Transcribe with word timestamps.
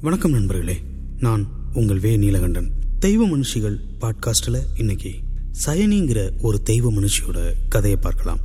வணக்கம் 0.00 0.30
நண்பர்களே. 0.30 0.82
நான் 1.18 1.46
உங்கள் 1.74 1.98
வே 1.98 2.16
நீலகண்டன். 2.16 2.70
தெய்வ 2.98 3.28
மனுஷிகள் 3.28 3.78
பாட்காஸ்டில் 4.00 4.60
இன்னைக்கு 4.76 5.10
சயனிங்கிற 5.66 6.30
ஒரு 6.42 6.62
தெய்வ 6.62 6.92
மனுஷியோட 6.92 7.52
கதையை 7.68 7.98
பார்க்கலாம். 8.00 8.38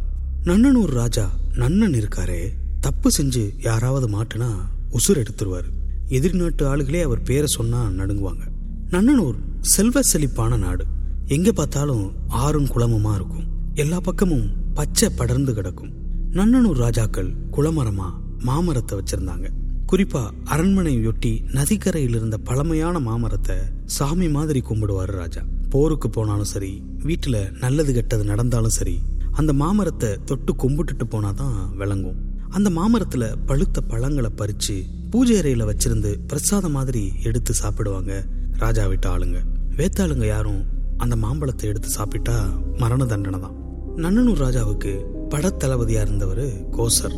நன்னனூர் 0.44 0.86
ராஜா 0.86 1.32
நன்னன் 1.54 1.94
இருக்காரே. 1.94 2.50
தப்பு 2.80 3.10
செஞ்சு 3.18 3.54
யாராவது 3.60 4.10
மாட்டுனா 4.10 4.56
உசுர் 4.92 5.26
எடுத்துருவாரு. 5.26 5.64
எதிர்நாட்டு 6.08 6.76
ஆளுகளே 6.76 7.02
அவர் 7.02 7.22
பேரை 7.22 7.48
சொன்னா 7.48 7.88
நடுங்குவாங்க. 7.88 8.48
நன்னனூர் 8.92 9.36
செல்வ 9.62 10.02
செழிப்பான 10.02 10.58
நாடு. 10.58 10.86
எங்க 11.26 11.52
பார்த்தாலும் 11.52 12.14
ஆறும் 12.28 12.68
குளமுமா 12.68 13.16
இருக்கும். 13.16 13.46
எல்லா 13.74 14.00
பக்கமும் 14.00 14.74
பச்சை 14.74 15.10
படர்ந்து 15.10 15.54
கிடக்கும். 15.54 15.92
நன்னனூர் 16.32 16.74
ராஜாக்கள் 16.74 17.34
குளமரமா 17.52 18.12
மாமரத்தை 18.40 19.00
வச்சிருந்தாங்க. 19.00 19.50
குறிப்பா 19.94 20.22
அரண்மனையொட்டி 20.46 21.32
நதிக்கரையில் 21.56 22.16
இருந்த 22.16 22.38
பழமையான 22.38 23.00
மாமரத்தை 23.00 23.56
சாமி 23.86 24.30
மாதிரி 24.30 24.64
கும்பிடுவாரு 24.70 25.14
ராஜா. 25.20 25.42
போருக்கு 25.70 26.10
போனாலும் 26.10 26.50
சரி 26.54 26.84
வீட்டுல 27.04 27.58
நல்லது 27.58 27.94
கெட்டது 27.94 28.24
நடந்தாலும் 28.24 28.76
சரி 28.78 29.00
அந்த 29.32 29.54
மாமரத்தை 29.54 30.10
தொட்டு 30.26 30.56
கும்பிட்டுட்டு 30.64 31.08
போனாதான் 31.12 31.76
விளங்கும். 31.76 32.18
அந்த 32.50 32.70
மாமரத்துல 32.70 33.36
பழுத்த 33.46 33.82
பழங்களை 33.82 34.32
பறிச்சு 34.38 34.84
பூஜை 35.10 35.40
அறையில 35.42 35.72
வச்சிருந்து 35.72 36.20
பிரசாதம் 36.28 36.72
மாதிரி 36.72 37.12
எடுத்து 37.24 37.54
சாப்பிடுவாங்க 37.54 38.26
ராஜா 38.58 38.88
விட்ட 38.88 39.18
ஆளுங்க. 39.18 39.42
வேத்தாளுங்க 39.78 40.26
யாரும் 40.26 40.62
அந்த 40.98 41.16
மாம்பழத்தை 41.16 41.70
எடுத்து 41.70 41.90
சாப்பிட்டா 41.90 42.50
மரண 42.78 43.06
தண்டனை 43.06 43.40
தான். 43.40 43.58
நன்னனூர் 43.98 44.46
ராஜாவுக்கு 44.46 44.94
படத்தளபதியா 45.30 46.02
இருந்தவர் 46.08 46.46
கோசர். 46.72 47.18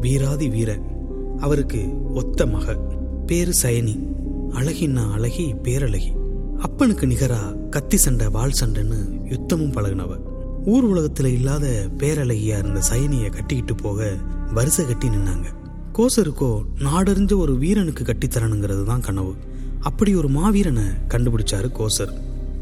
வீராதி 0.00 0.48
வீரன். 0.48 0.98
அவருக்கு 1.40 2.12
ஒத்த 2.14 2.46
மக 2.46 2.76
பேரு 3.26 3.52
சயனி. 3.62 4.06
அழகின்னா 4.50 5.12
அழகி 5.12 5.54
பேரழகி. 5.54 6.12
அப்பனுக்கு 6.58 7.06
நிகரா 7.06 7.68
கத்தி 7.68 7.96
சண்டை 7.96 8.28
வாள் 8.28 8.52
சண்டைன்னு 8.60 8.96
யுத்தமும் 9.24 9.72
பழகினவ. 9.72 10.18
ஊர் 10.66 10.84
உலகத்துல 10.84 11.24
இல்லாத 11.24 11.88
பேரழகியா 11.98 12.58
இருந்த 12.58 12.80
சயனிய 12.90 13.30
கட்டிக்கிட்டு 13.30 13.74
போக 13.74 14.16
வரிசை 14.54 14.86
கட்டி 14.86 15.08
நின்னாங்க. 15.08 15.44
கோசருக்கோ 15.92 16.62
நாடறிஞ்ச 16.78 17.36
ஒரு 17.36 17.56
வீரனுக்கு 17.56 18.04
கட்டித்தரணுங்கிறது 18.04 18.84
தான் 18.84 19.00
கனவு. 19.00 19.34
அப்படி 19.80 20.14
ஒரு 20.14 20.28
மாவீரனை 20.28 20.84
கண்டுபிடிச்சாரு 21.08 21.70
கோசர். 21.78 22.12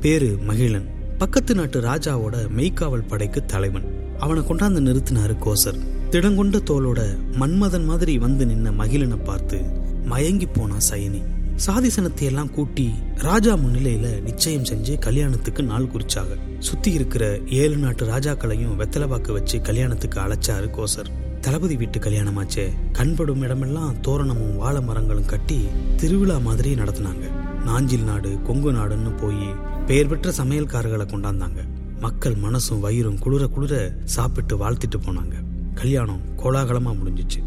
பேரு 0.01 0.39
மகிழன். 0.47 0.89
பக்கத்து 1.19 1.55
நாட்டு 1.55 1.81
ராஜாவோட 1.81 2.49
மெய்க்காவல் 2.57 3.09
படைக்கு 3.09 3.45
தலைவன். 3.45 3.85
அவனை 4.19 4.43
கொண்டாந்து 4.43 4.87
நிறுத்தினாரு 4.89 5.37
கோசர். 5.45 5.79
திடங்கொண்ட 6.11 6.59
தோளோட 6.71 7.01
மன்மதன் 7.33 7.85
மாதிரி 7.85 8.19
வந்து 8.19 8.45
நின்ன 8.45 8.73
மகிழனை 8.79 9.25
பார்த்து 9.25 9.63
மயங்கி 10.05 10.47
போனா 10.47 10.77
சயனி. 10.91 11.23
சாதிசனத்தை 11.67 12.21
எல்லாம் 12.21 12.51
கூட்டி 12.51 12.95
ராஜா 13.15 13.55
முன்னிலையில 13.55 14.21
நிச்சயம் 14.21 14.63
செஞ்சு 14.63 14.99
கல்யாணத்துக்கு 14.99 15.63
நாள் 15.63 15.85
குறிச்சாங்க. 15.85 16.39
சுத்தி 16.59 16.93
இருக்கிற 16.93 17.39
ஏழு 17.47 17.77
நாட்டு 17.77 18.07
ராஜாக்களையும் 18.07 18.79
வெத்தலைவாக்கு 18.79 19.33
வச்சு 19.33 19.61
கல்யாணத்துக்கு 19.61 20.21
அழைச்சாரு 20.21 20.69
கோசர். 20.79 21.41
தளபதி 21.41 21.77
வீட்டு 21.77 21.99
கல்யாணமாச்சே. 21.99 22.73
கண்படும் 22.93 23.41
இடமெல்லாம் 23.41 24.01
தோரணமும் 24.01 24.57
வாழை 24.57 24.83
மரங்களும் 24.83 25.27
கட்டி 25.27 25.69
திருவிழா 25.97 26.39
மாதிரி 26.39 26.75
நடத்தினாங்க. 26.75 27.31
நாஞ்சில் 27.65 28.05
நாடு 28.05 28.43
கொங்கு 28.43 28.73
நாடுன்னு 28.73 29.17
போய் 29.17 29.55
பெயர் 29.87 30.07
பெற்ற 30.07 30.45
சமையல்காரர்களை 30.45 31.07
கொண்டாந்தாங்க. 31.07 31.61
மக்கள் 32.01 32.35
மனசும் 32.35 32.81
வயிறும் 32.81 33.19
குளிர 33.19 33.47
குளிர 33.47 33.95
சாப்பிட்டு 34.05 34.57
வாழ்த்திட்டு 34.57 34.99
போனாங்க. 34.99 35.48
கல்யாணம் 35.79 36.21
கோலாகலமா 36.37 36.93
முடிஞ்சிச்சு. 36.93 37.41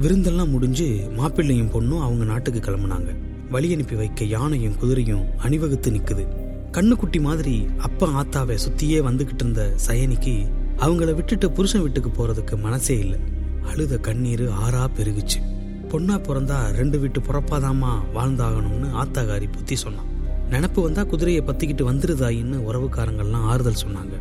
விருந்தெல்லாம் 0.00 0.50
முடிஞ்சு 0.50 1.10
மாப்பிள்ளையும் 1.16 1.70
பொண்ணும் 1.70 2.00
அவங்க 2.00 2.24
நாட்டுக்கு 2.24 2.60
கிளம்புனாங்க. 2.60 3.14
வழி 3.50 3.72
அனுப்பி 3.72 3.94
வைக்க 3.94 4.24
யானையும் 4.24 4.74
குதிரையும் 4.74 5.24
அணிவகுத்து 5.36 5.90
நிக்குது. 5.90 6.24
கண்ணுக்குட்டி 6.72 7.20
மாதிரி 7.20 7.66
அப்பா 7.78 8.06
ஆத்தாவை 8.08 8.58
சுத்தியே 8.66 8.98
வந்துகிட்டு 9.08 9.34
இருந்த 9.34 9.74
சயனிக்கு 9.86 10.46
அவங்கள 10.76 11.14
விட்டுட்டு 11.14 11.52
புருஷன் 11.52 11.82
வீட்டுக்கு 11.82 12.10
போறதுக்கு 12.10 12.58
மனசே 12.58 12.98
இல்லை. 12.98 13.18
அழுத 13.66 13.98
கண்ணீர் 13.98 14.44
ஆறா 14.48 14.86
பெருகுச்சு. 14.96 15.38
பொண்ணா 15.88 16.16
பிறந்தா 16.20 16.72
ரெண்டு 16.72 16.98
வீட்டு 16.98 17.20
புறப்பாதாமா 17.20 17.92
வாழ்ந்தாகணும்னு 18.14 18.90
ஆத்தாகாரி 18.94 19.52
புத்தி 19.52 19.76
சொன்னான். 19.76 20.10
நினப்பு 20.50 20.82
வந்தா 20.82 21.04
குதிரையை 21.04 21.42
பத்திக்கிட்டு 21.42 21.90
வந்துருதாயின்னு 21.92 22.58
உறவுக்காரங்கள்லாம் 22.68 23.46
ஆறுதல் 23.52 23.82
சொன்னாங்க. 23.86 24.14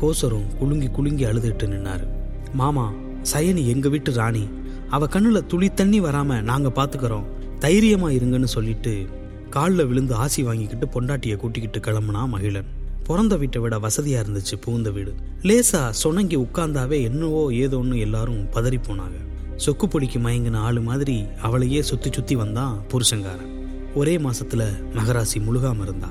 கோசரும் 0.00 0.56
குலுங்கி 0.58 0.86
குலுங்கி 0.86 1.24
அழுதுட்டு 1.24 1.66
நின்னாரு. 1.74 2.06
மாமா 2.54 2.92
சயனி 3.32 3.66
எங்க 3.66 3.88
வீட்டு 3.88 4.12
ராணி. 4.12 4.48
அவ 4.88 5.06
கண்ணுல 5.06 5.46
துளி 5.46 5.68
தண்ணி 5.68 6.00
வராம 6.00 6.40
நாங்க 6.42 6.68
பாத்துக்கிறோம். 6.68 7.24
தைரியமா 7.58 8.08
இருங்கன்னு 8.08 8.44
சொல்லிட்டு 8.44 9.06
காலில் 9.50 9.86
விழுந்து 9.86 10.14
ஆசி 10.14 10.42
வாங்கிக்கிட்டு 10.42 10.86
பொண்டாட்டியை 10.86 11.36
கூட்டிக்கிட்டு 11.36 11.78
கிளம்புனா 11.78 12.28
மகிழன். 12.28 12.70
பிறந்த 13.04 13.36
வீட்டை 13.36 13.60
விட 13.62 13.78
வசதியா 13.78 14.20
இருந்துச்சு 14.24 14.56
பூந்த 14.66 14.92
வீடு. 14.92 15.14
லேசா 15.42 15.92
சொனங்கி 16.04 16.36
உட்கார்ந்தாவே 16.44 17.02
என்னவோ 17.02 17.50
ஏதோன்னு 17.50 17.98
எல்லாரும் 17.98 18.44
பதறி 18.52 18.78
போனாங்க. 18.88 19.18
சொக்கு 19.66 19.86
பொடிக்கு 19.86 20.18
மயங்கின 20.18 20.56
ஆளு 20.56 20.80
மாதிரி 20.80 21.24
அவளையே 21.42 21.82
சுத்தி 21.82 22.10
சுத்தி 22.12 22.34
வந்தான் 22.34 22.82
புருஷங்காரன் 22.88 23.52
ஒரே 23.94 24.16
மாசத்துல 24.16 24.62
மகராசி 24.94 25.38
முழுகாம 25.38 25.82
இருந்தா 25.82 26.08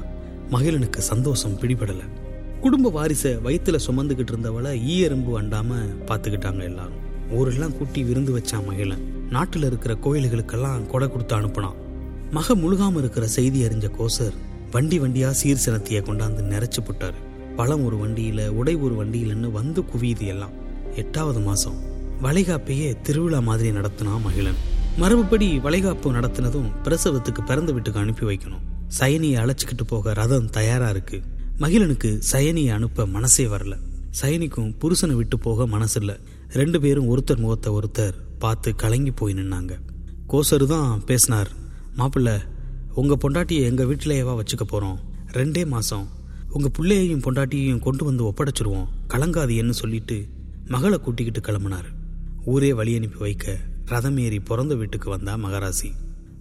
மகிழனுக்கு 0.52 0.98
சந்தோஷம் 0.98 1.60
பிடிபடலை. 1.60 2.08
குடும்ப 2.62 2.90
வாரிசை 2.90 3.32
வயிற்றுல 3.46 3.80
சுமந்துக்கிட்டு 3.88 4.32
இருந்தவளை 4.32 4.84
ஈ 4.84 5.00
எறும்பு 5.00 5.42
அண்டாம 5.42 5.70
பாத்துக்கிட்டாங்க 6.06 6.64
எல்லாரும். 6.64 7.00
ஊரெல்லாம் 7.32 7.78
கூட்டி 7.78 8.04
விருந்து 8.04 8.38
வச்சான் 8.38 8.66
மகிழன் 8.66 9.28
நாட்டில் 9.30 9.64
இருக்கிற 9.64 9.94
கோயில்களுக்கெல்லாம் 9.94 10.86
கொடை 10.86 11.08
கொடுத்து 11.10 11.36
அனுப்புனான். 11.36 11.76
மக 12.32 12.56
முழுகாம 12.56 12.98
இருக்கிற 12.98 13.28
செய்தி 13.28 13.64
அறிஞ்ச 13.64 13.90
கோசர் 14.00 14.34
வண்டி 14.72 15.00
வண்டியா 15.00 15.30
சீர் 15.30 15.64
சினத்திய 15.66 16.02
கொண்டாந்து 16.02 16.44
நிறைச்சு 16.50 16.78
போட்டாரு. 16.84 17.20
பழம் 17.56 17.86
ஒரு 17.86 17.98
வண்டியில 17.98 18.48
உடை 18.48 18.76
ஒரு 18.76 19.06
வண்டியிலன்னு 19.06 19.52
வந்து 19.52 19.82
குவியுது 19.82 20.26
எல்லாம். 20.26 20.52
எட்டாவது 20.96 21.40
மாசம். 21.40 21.76
வளைகாப்பையே 22.24 23.02
திருவிழா 23.02 23.40
மாதிரி 23.40 23.72
நடத்தினா 23.72 24.22
மகிழன் 24.24 24.60
மரபுப்படி 25.00 25.62
வளைகாப்பு 25.62 26.12
நடத்தினதும் 26.12 26.72
பிரசவத்துக்கு 26.84 27.46
பிறந்த 27.46 27.72
வீட்டுக்கு 27.72 28.00
அனுப்பி 28.00 28.26
வைக்கணும். 28.26 28.64
சயனியை 29.00 29.40
அழைச்சிக்கிட்டு 29.44 29.88
போக 29.88 30.14
ரதம் 30.14 30.50
தயாரா 30.50 30.90
இருக்கு. 30.90 31.22
மகிழனுக்கு 31.62 32.10
சயனியை 32.32 32.72
அனுப்ப 32.76 33.06
மனசே 33.06 33.46
வரல. 33.46 33.74
சயனிக்கும் 34.20 34.72
புருஷனை 34.82 35.16
விட்டு 35.20 35.40
போக 35.40 35.68
மனசு 35.68 36.00
ரெண்டு 36.60 36.82
பேரும் 36.82 37.10
ஒருத்தர் 37.12 37.42
முகத்தை 37.44 37.70
ஒருத்தர் 37.74 38.16
பார்த்து 38.40 38.76
கலங்கி 38.76 39.12
போய் 39.12 39.34
நின்னாங்க. 39.34 39.74
கோசரு 40.32 40.66
தான் 40.66 41.04
பேசினார் 41.06 41.52
மாப்பிள்ள 41.98 42.32
உங்கள் 42.94 43.22
பொண்டாட்டியை 43.24 43.64
எங்கள் 43.70 43.90
வீட்டிலேயேவா 43.92 44.34
வச்சுக்க 44.40 44.66
போகிறோம் 44.68 44.98
ரெண்டே 45.38 45.64
மாதம் 45.66 46.08
உங்கள் 46.50 46.74
பிள்ளையையும் 46.78 47.24
பொண்டாட்டியையும் 47.26 47.84
கொண்டு 47.88 48.06
வந்து 48.06 48.24
ஒப்படைச்சிருவோம். 48.30 48.88
கலங்காதியன்னு 49.14 49.76
சொல்லிட்டு 49.82 50.18
மகளை 50.68 50.98
கூட்டிக்கிட்டு 50.98 51.42
கிளம்புனார். 51.48 51.90
ஊரே 52.46 52.74
வழி 52.74 52.96
அனுப்பி 52.96 53.18
வைக்க 53.18 53.58
ரதம் 53.86 54.18
ஏறி 54.18 54.40
பிறந்த 54.40 54.76
வீட்டுக்கு 54.76 55.10
வந்தா 55.10 55.36
மகராசி. 55.46 55.92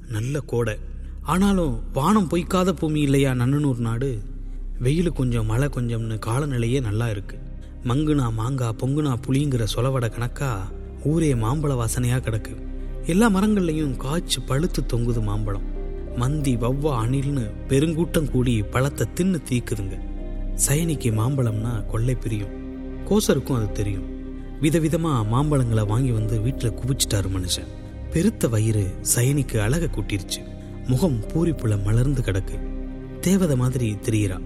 நல்ல 0.09 0.41
கோடை. 0.41 0.77
ஆனாலும் 1.23 1.75
வானம் 1.93 2.29
பொய்க்காத 2.29 2.73
பூமி 2.73 3.01
இல்லையா 3.01 3.33
நன்னனூர் 3.33 3.87
நாடு? 3.89 4.11
வெயில் 4.81 5.13
கொஞ்சம் 5.13 5.47
மழை 5.47 5.69
கொஞ்சம்னு 5.69 6.19
காலநிலையே 6.27 6.81
நல்லா 6.81 7.11
இருக்கு. 7.11 7.39
மங்குனா 7.85 8.33
மாங்காய் 8.33 8.75
பொங்குனா 8.83 9.17
புளிங்கிற 9.27 9.67
சொலவடை 9.75 10.11
கணக்கா 10.11 10.61
ஊரே 11.05 11.35
மாம்பழ 11.35 11.75
வாசனையா 11.75 12.19
கிடக்கு. 12.19 12.57
எல்லா 13.07 13.31
மரங்கள்லையும் 13.31 13.97
காய்ச்சி 13.97 14.41
பழுத்து 14.41 14.83
தொங்குது 14.87 15.23
மாம்பழம். 15.23 15.63
மந்தி 16.17 16.57
வவ்வா 16.57 16.95
அணில்னு 16.97 17.51
பெருங்கூட்டம் 17.69 18.31
கூடி 18.31 18.63
பழத்தை 18.63 19.07
தின்னு 19.15 19.43
தீக்குதுங்க. 19.51 20.01
சயனிக்கு 20.69 21.13
மாம்பழம்னா 21.13 21.87
கொள்ளை 21.87 22.15
பிரியும். 22.15 22.55
கோசருக்கும் 23.09 23.57
அது 23.57 23.73
தெரியும். 23.73 24.09
விதவிதமா 24.63 25.25
மாம்பழங்களை 25.33 25.87
வாங்கி 25.87 26.11
வந்து 26.11 26.41
வீட்டில் 26.41 26.73
குவிச்சிட்டாரு 26.73 27.31
மனுஷன். 27.37 27.69
பெருத்த 28.13 28.49
வயிறு 28.49 28.95
சயனிக்கு 29.15 29.59
அழக 29.59 29.87
கூட்டிருச்சு. 29.87 30.43
முகம் 30.87 31.21
பூரிப்புல 31.33 31.83
மலர்ந்து 31.85 32.23
கிடக்கு. 32.23 32.59
தேவதை 33.21 33.57
மாதிரி 33.57 33.97
தெரியிறா. 34.03 34.41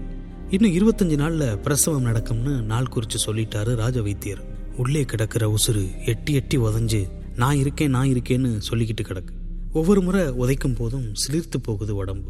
இன்னும் 0.49 0.73
இருபத்தஞ்சு 0.73 1.15
நாளில் 1.15 1.57
பிரசவம் 1.57 2.01
நடக்கும்னு 2.01 2.61
நாள் 2.61 2.87
குறித்து 2.87 3.17
சொல்லிட்டாரு 3.25 3.75
ராஜ 3.75 4.01
வைத்தியர் 4.01 4.43
உள்ளே 4.77 5.03
கிடக்கிற 5.03 5.55
உசுறு 5.55 6.05
எட்டி 6.05 6.33
எட்டி 6.33 6.57
உதஞ்சு 6.57 7.09
நான் 7.35 7.55
இருக்கேன் 7.55 7.89
நான் 7.89 8.07
இருக்கேன்னு 8.07 8.61
சொல்லிக்கிட்டு 8.71 9.03
கிடக்கு. 9.03 9.33
ஒவ்வொரு 9.73 10.01
முறை 10.01 10.21
உதைக்கும் 10.21 10.75
போதும் 10.75 11.13
சிலிர்த்து 11.13 11.57
போகுது 11.63 11.95
உடம்பு. 11.95 12.29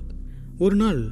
ஒரு 0.57 0.75
நாள் 0.75 1.11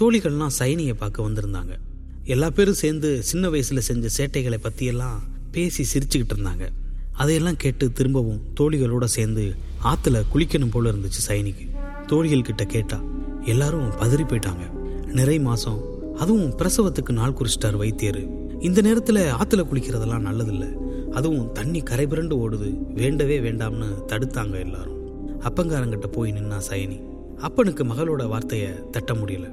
தோழிகள்லாம் 0.00 0.50
சைனியை 0.58 0.92
பார்க்க 0.92 1.30
வந்திருந்தாங்க. 1.30 1.78
எல்லா 2.24 2.50
பேரும் 2.50 2.74
சேர்ந்து 2.74 3.22
சின்ன 3.22 3.50
வயசில் 3.50 3.80
செஞ்ச 3.80 4.08
சேட்டைகளை 4.16 4.56
பற்றியெல்லாம் 4.56 5.22
பேசி 5.50 5.98
சிரிச்சுக்கிட்டு 5.98 6.30
இருந்தாங்க. 6.36 6.68
அதையெல்லாம் 7.12 7.56
கேட்டு 7.56 7.92
திரும்பவும் 7.92 8.40
தோழிகளோட 8.60 9.04
சேர்ந்து 9.04 9.54
ஆற்றுல 9.84 10.22
குளிக்கணும் 10.34 10.70
போல 10.70 10.92
இருந்துச்சு 10.92 11.22
சைனிக்கு. 11.28 11.68
தோழிகள் 12.06 12.42
கிட்ட 12.42 12.64
கேட்டா 12.64 13.02
எல்லாரும் 13.44 13.90
பதறி 13.90 14.24
போயிட்டாங்க. 14.24 14.70
நிறை 15.04 15.38
மாதம் 15.38 15.95
அதுவும் 16.16 16.50
பிரசவத்துக்கு 16.50 17.12
நாள் 17.12 17.32
குறிச்சிட்டார் 17.32 17.76
வைத்தியர். 17.76 18.20
இந்த 18.60 18.80
நேரத்துல 18.80 19.16
ஆற்றுல 19.16 19.64
குளிக்கிறதெல்லாம் 19.64 20.26
நல்லதில்ல. 20.26 20.76
அதுவும் 21.10 21.52
தண்ணி 21.52 21.80
கரை 21.80 22.06
புரண்டு 22.06 22.36
ஓடுது. 22.36 22.92
வேண்டவே 22.94 23.40
வேண்டாம்னு 23.40 23.86
தடுத்தாங்க 24.06 24.58
எல்லாரும். 24.60 25.06
அப்பங்காரங்கிட்ட 25.40 26.06
போய் 26.06 26.32
நின்னா 26.32 26.60
சயனி. 26.70 27.02
அப்பனுக்கு 27.38 27.84
மகளோட 27.84 28.28
வார்த்தையை 28.28 28.68
தட்ட 28.90 29.12
முடியல. 29.12 29.50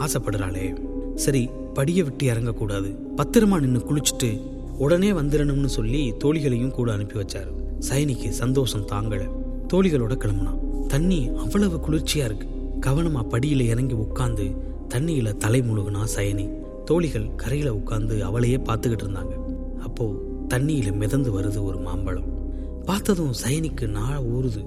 ஆசைப்படுறாளே. 0.00 0.80
சரி 1.14 1.48
படியை 1.74 2.02
விட்டு 2.02 2.30
இறங்கக்கூடாது. 2.30 2.96
பத்திரமா 3.16 3.60
நின்று 3.60 3.80
குளிச்சுட்டு 3.80 4.40
உடனே 4.78 5.12
வந்துடணும்னு 5.12 5.66
சொல்லி 5.66 6.12
தோழிகளையும் 6.24 6.70
கூட 6.70 6.92
அனுப்பி 6.92 7.20
வச்சாரு. 7.20 7.52
சயனிக்கு 7.90 8.28
சந்தோஷம் 8.28 8.86
தாங்கல. 8.86 9.28
தோழிகளோட 9.72 10.16
கிளம்புனான். 10.16 10.86
தண்ணி 10.86 11.30
அவ்வளவு 11.36 11.76
குளிர்ச்சியா 11.76 12.24
இருக்கு. 12.24 12.48
கவனமா 12.80 13.24
படியில 13.30 13.60
இறங்கி 13.60 13.94
உட்காந்து 13.94 14.56
தண்ணியில 14.94 15.36
தலை 15.36 15.60
முழுகுனா 15.60 16.06
சயனி. 16.16 16.50
தோழிகள் 16.84 17.34
கரையில 17.34 17.74
உட்கார்ந்து 17.74 18.24
அவளையே 18.24 18.56
பார்த்துக்கிட்டு 18.56 19.04
இருந்தாங்க. 19.04 19.32
அப்போ 19.78 20.12
தண்ணியில 20.48 20.92
மிதந்து 20.92 21.40
வருது 21.40 21.62
ஒரு 21.62 21.78
மாம்பழம். 21.78 22.24
பார்த்ததும் 22.84 23.32
சயனிக்கு 23.44 23.86
நாழ 23.86 24.18
ஊறுது. 24.18 24.66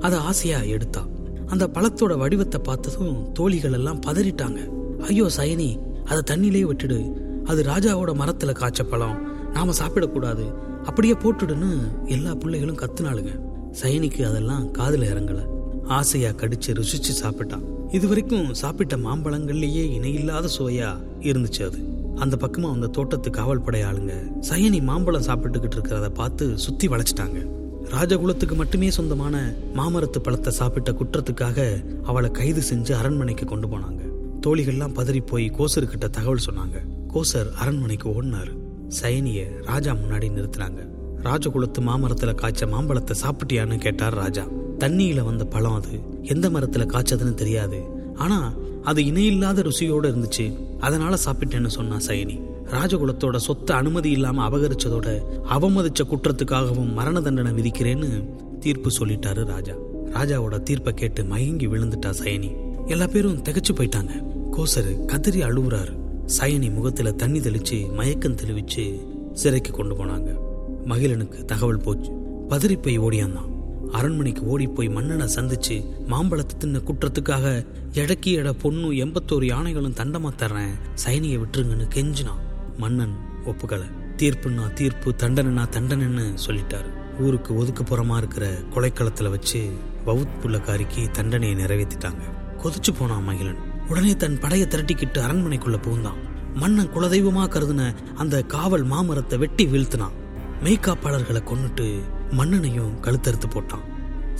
அதை 0.00 0.18
ஆசையா 0.18 0.60
எடுத்தா. 0.60 1.06
அந்த 1.46 1.66
பழத்தோட 1.66 2.18
வடிவத்தை 2.18 2.60
பார்த்ததும் 2.64 3.32
தோழிகள் 3.32 3.72
எல்லாம் 3.72 4.00
பதறிட்டாங்க. 4.06 4.68
ஐயோ 5.00 5.28
சயனி 5.36 5.78
அதை 6.04 6.36
தண்ணியிலே 6.36 6.66
விட்டுடு. 6.66 7.12
அது 7.44 7.62
ராஜாவோட 7.62 8.10
மரத்துல 8.10 8.52
காய்ச்ச 8.52 8.84
பழம். 8.84 9.50
நாம 9.52 9.72
சாப்பிடக்கூடாது. 9.72 10.54
அப்படியே 10.84 11.12
போட்டுடுன்னு 11.12 11.78
எல்லா 12.04 12.34
பிள்ளைகளும் 12.34 12.78
கத்துனாளுங்க. 12.78 13.40
சயனிக்கு 13.82 14.22
அதெல்லாம் 14.22 14.70
காதில் 14.70 15.14
இறங்கல. 15.14 15.46
ஆசையா 15.84 16.30
கடிச்சு 16.30 16.66
ருசிச்சு 16.66 17.12
சாப்பிட்டான் 17.22 17.71
இது 17.92 18.08
வரைக்கும் 18.08 18.54
சாப்பிட்ட 18.54 18.96
மாம்பழங்கள்லயே 18.96 19.82
இணையில்லாத 19.90 20.48
சுவையா 20.58 20.90
இருந்துச்சு 21.20 21.62
அது. 21.66 21.78
அந்த 22.16 22.36
பக்கமா 22.40 22.72
அந்த 22.72 22.86
தோட்டத்து 22.86 23.30
காவல் 23.30 23.60
படை 23.60 23.82
ஆளுங்க 23.82 24.14
சயனி 24.40 24.82
மாம்பழம் 24.82 25.22
சாப்பிட்டுக்கிட்டு 25.22 25.76
இருக்கிறத 25.76 26.08
பார்த்து 26.08 26.58
சுத்தி 26.58 26.88
வளைச்சிட்டாங்க. 26.88 27.46
ராஜகுலத்துக்கு 27.84 28.54
மட்டுமே 28.54 28.90
சொந்தமான 28.90 29.54
மாமரத்து 29.76 30.18
பழத்தை 30.18 30.52
சாப்பிட்ட 30.52 30.92
குற்றத்துக்காக 30.92 31.84
அவளை 32.02 32.30
கைது 32.30 32.62
செஞ்சு 32.70 32.92
அரண்மனைக்கு 32.92 33.44
கொண்டு 33.44 33.68
போனாங்க. 33.68 34.00
தோழிகள்லாம் 34.46 34.94
பதறி 34.94 35.26
போய் 35.26 35.50
கோசர்கிட்ட 35.50 36.10
தகவல் 36.10 36.46
சொன்னாங்க. 36.50 36.78
கோசர் 37.14 37.52
அரண்மனைக்கு 37.52 38.08
ஓடினாரு. 38.08 38.58
சயனிய 39.02 39.62
ராஜா 39.62 39.92
முன்னாடி 39.92 40.30
நிறுத்தினாங்க. 40.30 40.80
ராஜகுலத்து 41.22 41.80
மாமரத்துல 41.80 42.34
காய்ச்ச 42.34 42.66
மாம்பழத்தை 42.66 43.16
சாப்பிட்டியான்னு 43.22 43.78
கேட்டார் 43.78 44.14
ராஜா. 44.14 44.46
தண்ணியில 44.82 45.24
வந்த 45.24 45.44
பழம் 45.44 45.74
அது. 45.74 46.00
எந்த 46.22 46.50
மரத்துல 46.50 46.86
காய்ச்சதுன்னு 46.86 47.34
தெரியாது. 47.34 47.82
ஆனா 48.14 48.52
அது 48.82 49.04
இணையில்லாத 49.04 49.62
ருசியோட 49.62 50.06
இருந்துச்சு. 50.10 50.58
அதனால 50.80 51.14
சாப்பிட்டேன்னு 51.14 51.66
சொன்னா 51.66 51.96
சயனி 52.06 52.40
ராஜகுலத்தோட 52.70 53.36
சொத்தை 53.36 53.76
அனுமதி 53.76 54.10
இல்லாம 54.10 54.48
அபகரிச்சதோட 54.48 55.22
அவமதிச்ச 55.50 56.00
குற்றத்துக்காகவும் 56.04 56.92
மரண 56.92 57.20
தண்டனை 57.20 57.52
விதிக்கிறேன்னு 57.52 58.24
தீர்ப்பு 58.58 58.90
சொல்லிட்டாரு 58.98 59.44
ராஜா. 59.44 59.72
ராஜாவோட 60.04 60.62
தீர்ப்பை 60.62 60.92
கேட்டு 60.92 61.24
மயங்கி 61.24 61.66
விழுந்துட்டா 61.66 62.14
சயனி 62.22 62.56
எல்லா 62.86 63.06
பேரும் 63.06 63.42
திகச்சு 63.42 63.72
போயிட்டாங்க. 63.74 64.10
கோசரு 64.52 65.04
கதறி 65.04 65.42
அழுவுறாரு. 65.42 65.96
சயனி 66.38 66.72
முகத்துல 66.72 67.12
தண்ணி 67.12 67.38
தெளிச்சு 67.38 67.92
மயக்கம் 67.92 68.36
தெளிவிச்சு 68.36 69.00
சிறைக்கு 69.32 69.72
கொண்டு 69.72 69.94
போனாங்க. 69.94 70.36
மகிழனுக்கு 70.84 71.44
தகவல் 71.44 71.78
போச்சு. 71.78 72.10
பதறிப்பை 72.48 72.98
ஓடியாந்தான். 72.98 73.51
அரண்மனைக்கு 73.92 74.42
ஓடி 74.42 74.66
போய் 74.66 74.88
மன்னனை 74.88 75.26
சந்திச்சு 75.26 75.84
மாம்பழத்தை 76.06 76.58
தின்ன 76.58 76.78
குற்றத்துக்காக 76.78 77.66
எடக்கி 77.92 78.34
எட 78.38 78.52
பொண்ணும் 78.62 78.96
எண்பத்தோரு 78.96 79.44
யானைகளும் 79.44 79.94
தண்டமா 79.94 80.30
தர்றேன். 80.38 80.74
சைனியை 81.06 81.40
விட்டுருங்கன்னு 81.40 81.88
கெஞ்சினான். 81.94 82.40
மன்னன் 82.76 83.16
ஒப்புக்கல. 83.44 83.80
தீர்ப்புன்னா 84.16 84.72
தீர்ப்பு 84.72 85.14
தண்டனைனா 85.18 85.64
தண்டனைன்னு 85.68 86.36
சொல்லிட்டாரு. 86.46 86.90
ஊருக்கு 87.20 87.54
ஒதுக்குப்புறமா 87.54 88.16
இருக்கிற 88.16 88.58
கொலைக்களத்துல 88.74 89.30
வச்சு 89.30 89.70
பவுத் 90.04 90.38
புள்ளக்காரிக்கு 90.42 91.10
தண்டனையை 91.10 91.64
நிறைவேற்றிட்டாங்க 91.64 92.22
கொதிச்சு 92.62 92.94
போனான் 92.98 93.22
மகிழன். 93.22 93.56
உடனே 93.88 94.16
தன் 94.16 94.38
படையை 94.38 94.68
திரட்டிக்கிட்டு 94.68 95.22
அரண்மனைக்குள்ள 95.22 95.78
புகுந்தான். 95.82 96.20
மன்னன் 96.54 96.88
குலதெய்வமா 96.88 97.46
கருதுன 97.46 97.94
அந்த 98.14 98.42
காவல் 98.42 98.82
மாமரத்தை 98.82 99.38
வெட்டி 99.38 99.66
வீழ்த்தினான். 99.66 100.20
மெய்காப்பாளர்களை 100.64 101.42
கொன்னுட்டு 101.42 102.00
மன்னனையும் 102.32 103.02
கழுத்தறுத்து 103.02 103.44
போட்டான். 103.48 103.84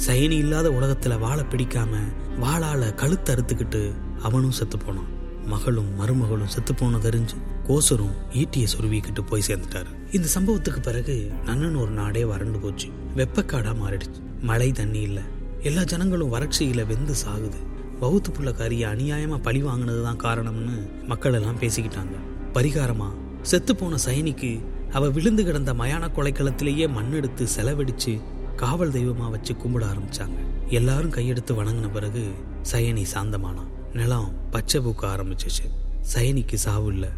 சயனி 0.06 0.30
இல்லாத 0.30 0.70
உலகத்துல 0.70 1.18
வாழை 1.18 1.44
பிடிக்காம 1.44 1.96
வாழால 2.40 2.94
கழுத்து 2.94 3.34
அறுத்துக்கிட்டு 3.34 3.92
அவனும் 4.22 4.50
செத்து 4.50 4.78
போனான். 4.78 5.20
மகளும் 5.46 6.00
மருமகளும் 6.00 6.46
செத்து 6.46 6.74
போன 6.74 6.96
தெரிஞ்சு 6.96 7.36
கோசரும் 7.66 8.14
ஈட்டிய 8.32 8.66
சொருவிக்கிட்டு 8.78 9.20
போய் 9.26 9.42
சேர்ந்துட்டாரு. 9.46 10.14
இந்த 10.14 10.28
சம்பவத்துக்கு 10.34 10.82
பிறகு 10.82 11.30
நன்னன் 11.46 11.80
ஒரு 11.80 11.90
நாடே 11.90 12.24
வறண்டு 12.24 12.58
போச்சு. 12.58 12.88
வெப்பக்காடா 13.16 13.74
மாறிடுச்சு. 13.74 14.42
மழை 14.42 14.72
தண்ணி 14.72 15.00
இல்ல. 15.00 15.20
எல்லா 15.60 15.84
ஜனங்களும் 15.84 16.32
வறட்சியில 16.32 16.86
வெந்து 16.86 17.12
சாகுது. 17.12 17.56
பௌத்து 18.00 18.34
புள்ளக்காரிய 18.38 18.86
அநியாயமா 18.94 19.38
பழி 19.42 19.62
வாங்கினதுதான் 19.62 20.16
காரணம்னு 20.16 21.04
மக்கள் 21.06 21.32
எல்லாம் 21.32 21.60
பேசிக்கிட்டாங்க. 21.60 22.16
பரிகாரமா 22.54 23.10
செத்து 23.42 23.76
போன 23.76 23.96
சைனிக்கு 24.06 24.60
அவ 24.92 25.08
விழுந்து 25.08 25.44
கிடந்த 25.44 25.72
மயான 25.72 26.08
கொலைக்களத்திலேயே 26.16 26.86
மண்ணெடுத்து 26.96 27.46
செலவடிச்சு 27.56 28.20
காவல் 28.56 28.90
தெய்வமா 28.90 29.30
வச்சு 29.30 29.54
கும்பிட 29.54 29.84
ஆரம்பிச்சாங்க. 29.92 30.38
எல்லாரும் 30.68 31.10
கையெடுத்து 31.10 31.52
வணங்கின 31.52 31.90
பிறகு 31.92 32.30
சயனி 32.72 33.04
சாந்தமானான். 33.14 33.70
நிலம் 33.92 34.50
பச்சை 34.50 34.80
பூக்க 34.80 35.02
ஆரம்பிச்சிச்சு. 35.02 35.66
சயனிக்கு 36.14 36.54
சாவு 36.54 36.92
இல்ல. 36.92 37.08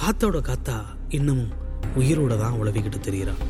காத்தோட 0.00 0.38
காத்தா 0.50 0.76
இன்னமும் 1.08 1.52
உயிரோட 1.96 2.38
தான் 2.38 2.52
உழவிக்கிட்டு 2.52 3.00
தெரிகிறான் 3.00 3.42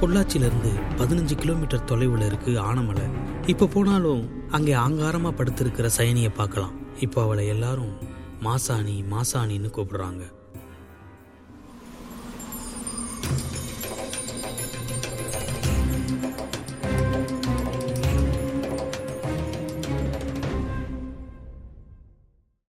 பொள்ளாச்சியிலேருந்து 0.00 0.70
பதினஞ்சு 0.96 1.34
கிலோமீட்டர் 1.34 1.88
தொலைவுல 1.88 2.26
இருக்கு 2.26 2.52
ஆனமலை. 2.60 3.06
இப்ப 3.46 3.66
போனாலும் 3.66 4.48
அங்கே 4.50 4.74
ஆங்காரமா 4.74 5.30
படுத்திருக்கிற 5.30 5.90
சயனியை 5.96 6.34
பார்க்கலாம். 6.34 6.72
இப்போ 7.00 7.22
அவளை 7.22 7.46
எல்லாரும் 7.46 7.94
மாசாணி 8.42 9.04
மாசாணின்னு 9.10 9.70
கூப்பிடுறாங்க. 9.76 10.22